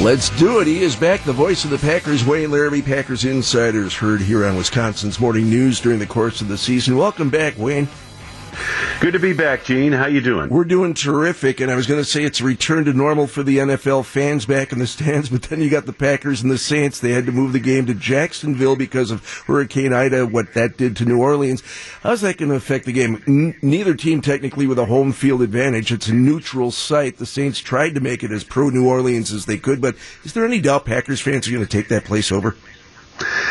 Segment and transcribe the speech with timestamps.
[0.00, 0.68] Let's do it.
[0.68, 4.56] He is back, the voice of the Packers, Wayne Larrivee, Packers Insiders, heard here on
[4.56, 6.96] Wisconsin's Morning News during the course of the season.
[6.96, 7.88] Welcome back, Wayne.
[9.00, 9.92] Good to be back, Gene.
[9.92, 10.48] How you doing?
[10.50, 13.44] We're doing terrific, and I was going to say it's a return to normal for
[13.44, 16.58] the NFL fans back in the stands, but then you got the Packers and the
[16.58, 16.98] Saints.
[16.98, 20.96] They had to move the game to Jacksonville because of Hurricane Ida, what that did
[20.96, 21.62] to New Orleans.
[22.02, 23.22] How's that going to affect the game?
[23.28, 25.92] N- neither team technically with a home field advantage.
[25.92, 27.18] It's a neutral site.
[27.18, 29.94] The Saints tried to make it as pro New Orleans as they could, but
[30.24, 32.56] is there any doubt Packers fans are going to take that place over?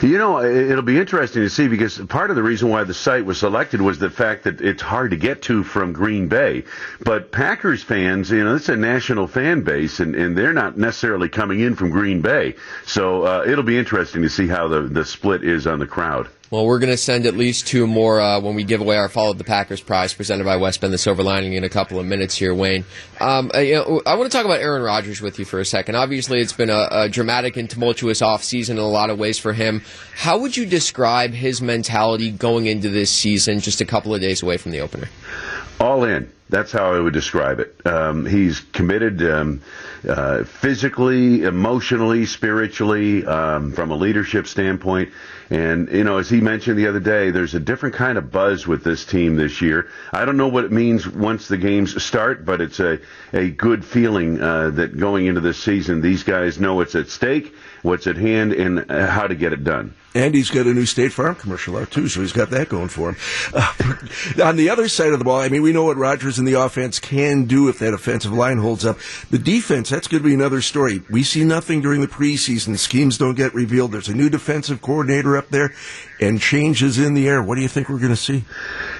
[0.00, 3.24] You know, it'll be interesting to see because part of the reason why the site
[3.24, 6.64] was selected was the fact that it's hard to get to from Green Bay.
[7.00, 11.28] But Packers fans, you know, it's a national fan base, and, and they're not necessarily
[11.28, 12.54] coming in from Green Bay.
[12.86, 16.28] So uh, it'll be interesting to see how the, the split is on the crowd.
[16.50, 19.10] Well, we're going to send at least two more uh, when we give away our
[19.10, 22.06] Follow the Packers prize presented by West Bend the Silver Lining in a couple of
[22.06, 22.86] minutes here, Wayne.
[23.20, 25.64] Um, uh, you know, I want to talk about Aaron Rodgers with you for a
[25.66, 25.96] second.
[25.96, 29.52] Obviously, it's been a, a dramatic and tumultuous offseason in a lot of ways for
[29.52, 29.82] him.
[30.14, 34.42] How would you describe his mentality going into this season just a couple of days
[34.42, 35.10] away from the opener?
[35.78, 36.32] All in.
[36.50, 37.86] That's how I would describe it.
[37.86, 39.60] Um, he's committed um,
[40.08, 45.10] uh, physically, emotionally, spiritually, um, from a leadership standpoint.
[45.50, 48.66] And, you know, as he mentioned the other day, there's a different kind of buzz
[48.66, 49.88] with this team this year.
[50.12, 53.00] I don't know what it means once the games start, but it's a,
[53.32, 57.54] a good feeling uh, that going into this season, these guys know what's at stake,
[57.82, 59.94] what's at hand, and how to get it done.
[60.14, 62.88] And he's got a new State Farm commercial out, too, so he's got that going
[62.88, 63.16] for him.
[63.54, 63.72] Uh,
[64.42, 65.96] on the other side of the ball, I mean, we know what
[66.44, 68.98] The offense can do if that offensive line holds up.
[69.30, 71.02] The defense, that's going to be another story.
[71.10, 72.78] We see nothing during the preseason.
[72.78, 73.92] Schemes don't get revealed.
[73.92, 75.74] There's a new defensive coordinator up there
[76.20, 77.42] and changes in the air.
[77.42, 78.44] What do you think we're going to see?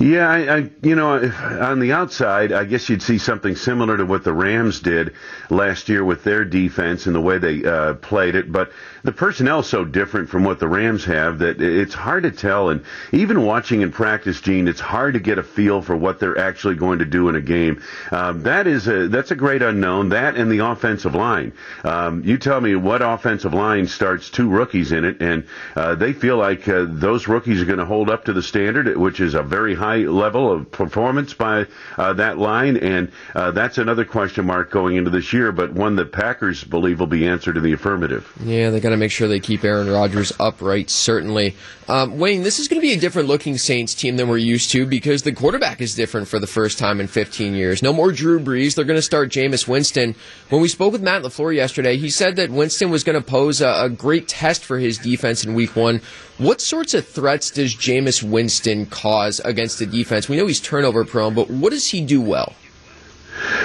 [0.00, 4.06] Yeah, I, I, you know, on the outside, I guess you'd see something similar to
[4.06, 5.12] what the Rams did
[5.50, 8.50] last year with their defense and the way they uh, played it.
[8.50, 12.70] But the personnel's so different from what the Rams have that it's hard to tell.
[12.70, 16.38] And even watching in practice, Gene, it's hard to get a feel for what they're
[16.38, 17.82] actually going to do in a game.
[18.10, 20.08] Um, that is a that's a great unknown.
[20.08, 21.52] That and the offensive line.
[21.84, 25.44] Um, you tell me what offensive line starts two rookies in it, and
[25.76, 26.66] uh, they feel like.
[26.66, 29.74] Uh, those rookies are going to hold up to the standard, which is a very
[29.74, 31.66] high level of performance by
[31.98, 35.96] uh, that line, and uh, that's another question mark going into this year, but one
[35.96, 38.32] that Packers believe will be answered in the affirmative.
[38.42, 40.90] Yeah, they got to make sure they keep Aaron Rodgers upright.
[40.90, 41.54] Certainly,
[41.90, 44.70] um, Wayne, this is going to be a different looking Saints team than we're used
[44.70, 47.82] to because the quarterback is different for the first time in 15 years.
[47.82, 48.76] No more Drew Brees.
[48.76, 50.14] They're going to start Jameis Winston.
[50.50, 53.60] When we spoke with Matt LaFleur yesterday, he said that Winston was going to pose
[53.60, 56.00] a, a great test for his defense in Week One.
[56.38, 60.28] What sorts of threats does Jameis Winston cause against the defense?
[60.28, 62.54] We know he's turnover prone, but what does he do well?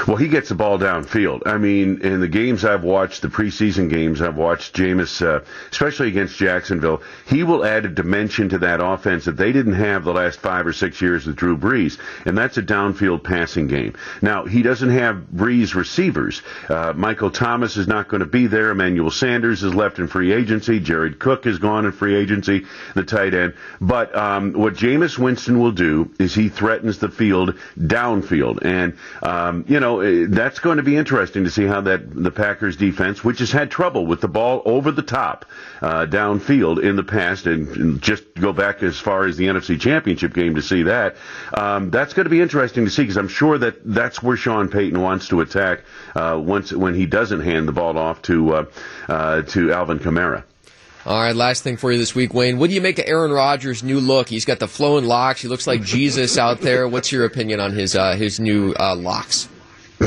[0.07, 1.43] Well, he gets the ball downfield.
[1.47, 6.09] I mean, in the games I've watched, the preseason games I've watched, Jameis, uh, especially
[6.09, 10.13] against Jacksonville, he will add a dimension to that offense that they didn't have the
[10.13, 13.95] last five or six years with Drew Brees, and that's a downfield passing game.
[14.21, 16.43] Now, he doesn't have Brees receivers.
[16.69, 18.69] Uh, Michael Thomas is not going to be there.
[18.69, 20.79] Emmanuel Sanders is left in free agency.
[20.79, 23.55] Jared Cook is gone in free agency, the tight end.
[23.81, 29.65] But um, what Jameis Winston will do is he threatens the field downfield, and um,
[29.67, 33.23] you know eh, that's going to be interesting to see how that the Packers defense,
[33.23, 35.45] which has had trouble with the ball over the top
[35.81, 39.79] uh, downfield in the past, and, and, just go back as far as the NFC
[39.79, 41.15] Championship game to see that.
[41.53, 44.69] Um, that's going to be interesting to see because I'm sure that that's where Sean
[44.69, 45.81] Payton wants to attack
[46.15, 48.65] uh, once when he doesn't hand the ball off to uh,
[49.07, 50.43] uh to Alvin Kamara.
[51.05, 52.57] All right, last thing for you this week, Wayne.
[52.57, 54.27] What do you make of Aaron Rodgers' new look?
[54.27, 55.39] He's got the flowing locks.
[55.39, 56.87] He looks like Jesus out there.
[56.87, 59.47] What's your opinion on his uh, his new uh, locks?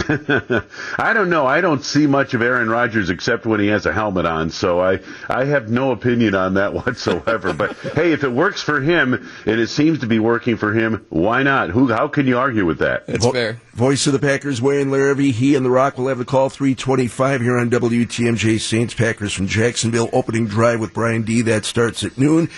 [0.98, 1.46] I don't know.
[1.46, 4.80] I don't see much of Aaron Rodgers except when he has a helmet on, so
[4.80, 7.52] I I have no opinion on that whatsoever.
[7.52, 11.06] but hey, if it works for him and it seems to be working for him,
[11.08, 11.70] why not?
[11.70, 11.88] Who?
[11.88, 13.04] How can you argue with that?
[13.08, 13.60] It's Vo- fair.
[13.74, 15.32] Voice of the Packers, Wayne Larrivee.
[15.32, 19.46] He and the Rock will have the call 325 here on WTMJ Saints Packers from
[19.46, 20.10] Jacksonville.
[20.12, 21.42] Opening drive with Brian D.
[21.42, 22.50] That starts at noon.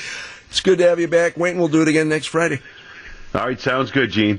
[0.49, 1.59] It's good to have you back, Wayne.
[1.59, 2.61] We'll do it again next Friday.
[3.33, 4.38] All right, sounds good, Gene.